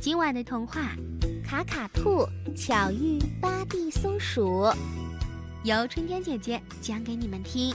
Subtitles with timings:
[0.00, 0.96] 今晚的童话
[1.46, 4.62] 《卡卡兔巧遇巴蒂松鼠》，
[5.62, 7.74] 由春天姐姐讲给你们听。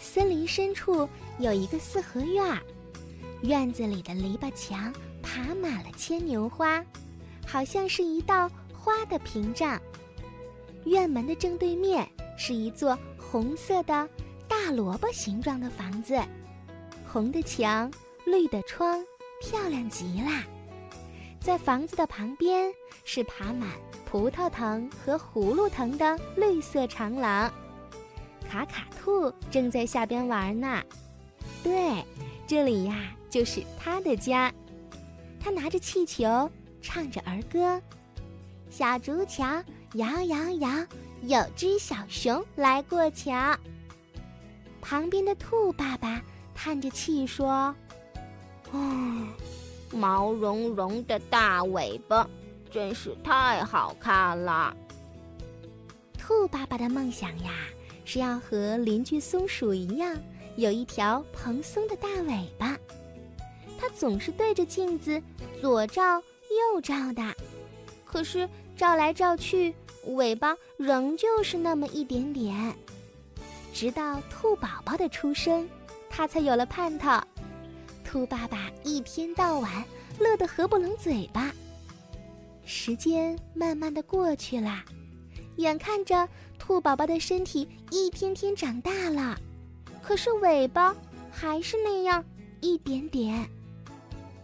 [0.00, 1.06] 森林深处
[1.38, 2.58] 有一个四合院，
[3.42, 4.90] 院子里的篱笆墙
[5.22, 6.82] 爬满了牵牛花，
[7.46, 9.78] 好像是一道花的屏障。
[10.86, 14.08] 院门的正对面是一座红色的
[14.48, 16.18] 大萝卜形状的房子，
[17.06, 17.92] 红的墙。
[18.24, 19.04] 绿的窗，
[19.40, 20.30] 漂亮极了。
[21.40, 22.72] 在房子的旁边
[23.04, 23.68] 是爬满
[24.06, 27.52] 葡萄藤和葫芦藤的绿色长廊。
[28.48, 30.82] 卡卡兔正在下边玩呢。
[31.62, 32.02] 对，
[32.46, 34.52] 这里呀就是他的家。
[35.38, 37.80] 他拿着气球，唱着儿歌
[38.70, 39.62] ：“小竹桥
[39.94, 40.86] 摇摇摇，
[41.22, 43.54] 有只小熊来过桥。”
[44.80, 46.22] 旁边的兔爸爸
[46.54, 47.74] 叹着气说。
[48.74, 49.28] 啊，
[49.92, 52.28] 毛茸茸的大尾巴，
[52.70, 54.76] 真是太好看了。
[56.18, 57.52] 兔爸爸的梦想呀，
[58.04, 60.16] 是要和邻居松鼠一样，
[60.56, 62.76] 有一条蓬松的大尾巴。
[63.78, 65.22] 他总是对着镜子
[65.60, 67.22] 左照右照的，
[68.04, 69.74] 可是照来照去，
[70.06, 72.74] 尾巴仍旧是那么一点点。
[73.72, 75.68] 直到兔宝宝的出生，
[76.08, 77.10] 他才有了盼头。
[78.14, 79.84] 兔爸爸一天到晚
[80.20, 81.52] 乐得合不拢嘴巴。
[82.64, 84.84] 时间慢慢的过去了，
[85.56, 89.36] 眼看着兔宝宝的身体一天天长大了，
[90.00, 90.94] 可是尾巴
[91.28, 92.24] 还是那样
[92.60, 93.50] 一点点。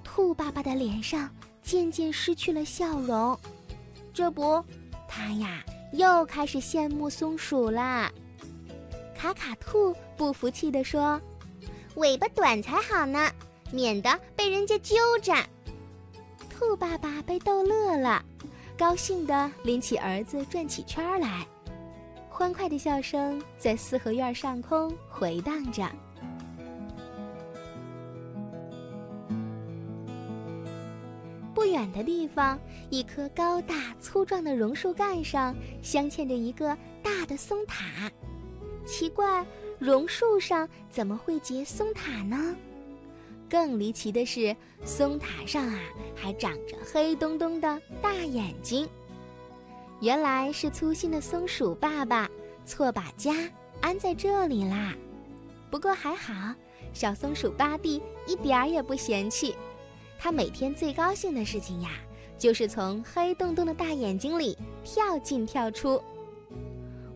[0.03, 1.31] 兔爸爸的脸上
[1.63, 3.39] 渐渐失去了笑容，
[4.13, 4.65] 这不，
[5.07, 8.11] 他呀又开始羡慕松鼠啦。
[9.17, 11.21] 卡卡兔不服气地说
[11.95, 13.31] ：“尾巴短才好呢。”
[13.73, 15.35] 免得被人家揪着。
[16.49, 18.25] 兔爸爸被逗乐了，
[18.77, 21.47] 高兴地拎起儿子转起圈来，
[22.29, 25.91] 欢快的笑声在四合院上空回荡着。
[31.55, 38.11] 不远的地方，一棵高大粗壮的榕树干上镶嵌着一个大的松塔。
[38.87, 39.47] 奇怪，
[39.79, 42.57] 榕树上怎么会结松塔呢？
[43.51, 45.81] 更离奇的是，松塔上啊
[46.15, 48.89] 还长着黑洞洞的大眼睛。
[50.01, 52.31] 原来是粗心的松鼠爸爸
[52.65, 53.35] 错把家
[53.81, 54.95] 安在这里啦。
[55.71, 56.55] 不过还好，
[56.95, 59.57] 小松鼠巴蒂一点儿也不嫌弃。
[60.19, 61.91] 他每天最高兴的事情呀，
[62.39, 66.01] 就是从黑洞洞的大眼睛里跳进跳出。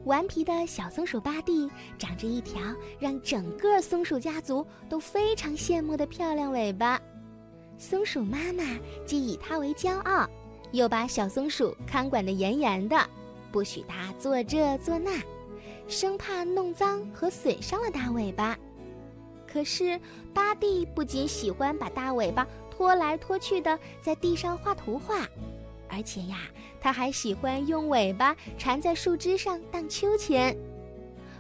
[0.05, 2.61] 顽皮的小松鼠巴蒂长着一条
[2.99, 7.01] 让整个松鼠家族都非常羡慕的漂亮尾巴，
[7.79, 8.63] 松鼠妈妈
[9.07, 10.29] 既以它为骄傲，
[10.73, 12.97] 又把小松鼠看管得严严的，
[13.51, 15.23] 不许它做这做那，
[15.89, 18.59] 生怕弄脏和损伤了大尾巴。
[19.51, 19.99] 可是
[20.35, 25.27] 巴蒂不仅喜欢把大尾巴拖来拖去的在地上画图画。
[25.89, 26.39] 而且呀，
[26.81, 30.57] 他还喜欢用尾巴缠在树枝上荡秋千。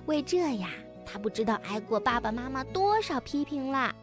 [0.07, 0.71] 为这呀，
[1.05, 3.95] 他不知道挨过爸爸妈妈多少批评啦。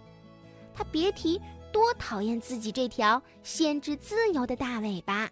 [0.74, 1.40] 他别提
[1.72, 5.30] 多讨厌自己这条限制自由的大尾巴。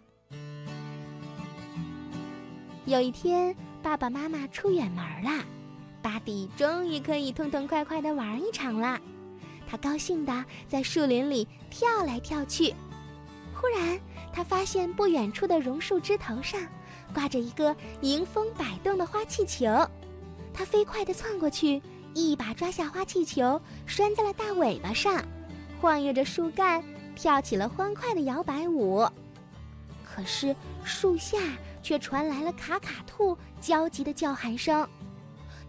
[2.86, 5.44] 有一天，爸爸妈妈出远门了，
[6.02, 9.00] 巴蒂终于可以痛痛快快的玩一场了。
[9.66, 12.74] 他高兴的在树林里跳来跳去。
[13.54, 14.00] 忽然，
[14.32, 16.60] 他发现不远处的榕树枝头上
[17.12, 19.66] 挂着一个迎风摆动的花气球，
[20.54, 21.82] 他飞快地窜过去，
[22.14, 25.22] 一把抓下花气球，拴在了大尾巴上，
[25.80, 26.82] 晃悠着树干，
[27.14, 29.06] 跳起了欢快的摇摆舞。
[30.04, 30.54] 可是
[30.84, 31.38] 树下
[31.82, 34.88] 却传来了卡卡兔焦急的叫喊声：“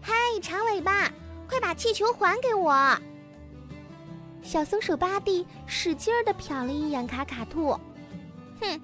[0.00, 1.10] 嗨，长尾巴，
[1.48, 2.98] 快把气球还给我！”
[4.42, 7.78] 小松鼠巴蒂使劲儿地瞟了一眼卡卡兔，
[8.62, 8.80] 哼，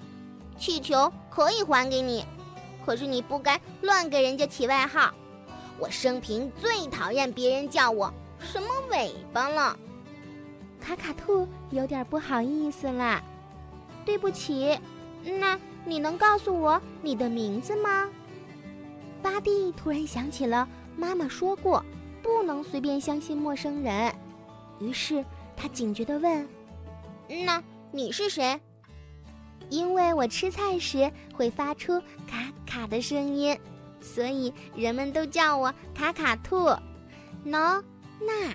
[0.57, 2.25] 气球可以还给你，
[2.85, 5.13] 可是你不该乱给人家起外号。
[5.79, 9.77] 我生平最讨厌别人叫我什么尾巴了。
[10.79, 13.23] 卡卡兔有点不好意思了，
[14.05, 14.77] 对不起。
[15.23, 18.09] 那你能告诉我你的名字吗？
[19.21, 21.83] 巴蒂突然想起了妈妈说过，
[22.21, 24.13] 不能随便相信陌生人，
[24.79, 25.25] 于是。
[25.61, 26.47] 他警觉地问
[27.45, 27.61] ：“那
[27.91, 28.57] 你是谁
[29.69, 33.57] ？”“因为我吃菜时会发出卡卡的声音，
[34.01, 36.67] 所以人们都叫我卡卡兔。
[37.45, 37.81] ”“喏，
[38.19, 38.53] 那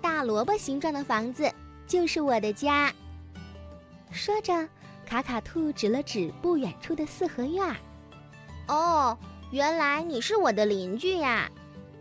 [0.00, 1.50] 大萝卜形状的房子
[1.86, 2.92] 就是我的家。
[4.10, 4.68] 说着，
[5.06, 7.76] 卡卡兔指了指不远处的四合院。
[8.66, 9.16] 哦，
[9.50, 11.50] 原来你是我的邻居呀！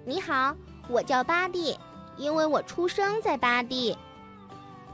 [0.06, 0.56] 你好，
[0.88, 1.78] 我叫巴蒂，
[2.18, 3.98] 因为我出生在巴蒂。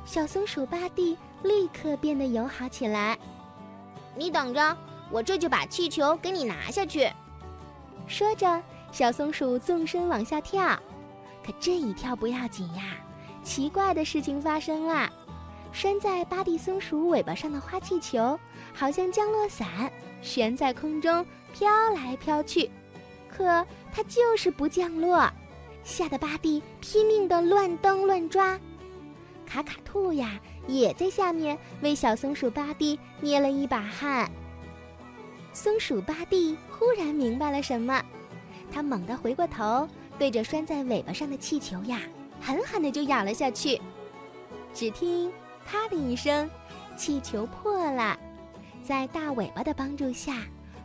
[0.05, 3.17] 小松鼠巴蒂立刻变得友好起来。
[4.15, 4.77] 你等着，
[5.11, 7.09] 我这就把气球给你拿下去。
[8.07, 8.61] 说着，
[8.91, 10.77] 小松鼠纵身往下跳。
[11.45, 12.97] 可这一跳不要紧呀，
[13.43, 15.09] 奇怪的事情发生了。
[15.71, 18.39] 拴在巴蒂松鼠尾巴上的花气球，
[18.73, 19.67] 好像降落伞，
[20.21, 22.69] 悬在空中飘来飘去。
[23.29, 25.31] 可它就是不降落，
[25.83, 28.59] 吓得巴蒂拼命地乱蹬乱抓。
[29.45, 30.39] 卡卡兔呀，
[30.69, 34.29] 也在下面为小松鼠巴蒂捏了一把汗。
[35.51, 38.01] 松鼠巴蒂忽然明白了什么，
[38.71, 39.87] 它猛地回过头，
[40.17, 41.99] 对着拴在尾巴上的气球呀，
[42.39, 43.81] 狠狠地就咬了下去。
[44.73, 45.31] 只听
[45.65, 46.49] “啪”的一声，
[46.95, 48.17] 气球破了，
[48.83, 50.37] 在大尾巴的帮助下，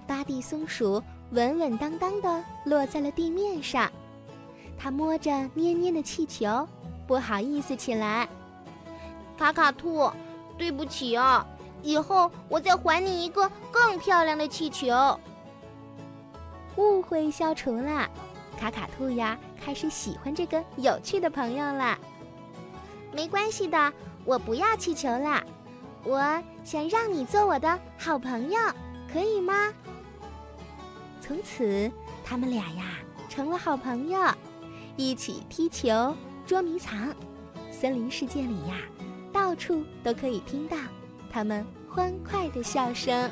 [0.07, 1.03] 巴蒂松鼠。
[1.31, 3.91] 稳稳当当的落在了地面上，
[4.79, 6.69] 他摸着黏黏的气球，
[7.09, 8.29] 不好意思起来。
[9.37, 10.11] 卡卡兔，
[10.57, 11.45] 对不起哦，
[11.83, 15.19] 以后我再还你一个更漂亮的气球。
[16.77, 18.09] 误会消除了，
[18.59, 21.99] 卡卡兔呀，开始喜欢这个有趣的朋友了。
[23.13, 23.93] 没关系的，
[24.25, 25.43] 我不要气球了，
[26.05, 28.59] 我想让你做我的好朋友，
[29.13, 29.73] 可以吗？
[31.21, 31.91] 从此，
[32.25, 32.99] 他们俩呀
[33.29, 34.21] 成了好朋友，
[34.97, 36.15] 一起踢球、
[36.47, 37.15] 捉迷藏。
[37.71, 38.77] 森林世界里呀，
[39.35, 40.77] 到处都可以听到
[41.29, 43.29] 他们欢快的笑声。